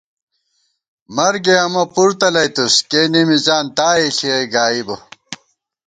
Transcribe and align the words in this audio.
مرگے 1.15 1.55
امہ 1.65 1.83
پُر 1.93 2.09
تلَئیتُوس، 2.19 2.75
کېنے 2.89 3.21
مِزان 3.29 3.65
تائے 3.77 4.07
ݪِیَئ 4.17 4.45
گائیبہ 4.53 4.95